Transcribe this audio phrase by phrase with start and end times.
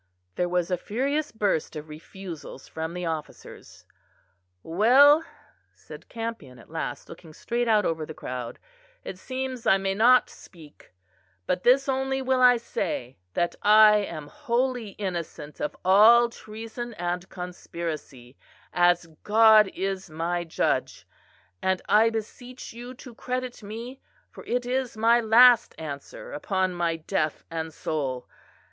[0.33, 3.85] There was a furious burst of refusals from the officers.
[4.63, 5.23] "Well,"
[5.75, 8.57] said Campion, at last, looking straight out over the crowd,
[9.03, 10.91] "it seems I may not speak;
[11.45, 17.29] but this only will I say; that I am wholly innocent of all treason and
[17.29, 18.35] conspiracy,
[18.73, 21.07] as God is my judge;
[21.61, 26.95] and I beseech you to credit me, for it is my last answer upon my
[26.95, 28.27] death and soul.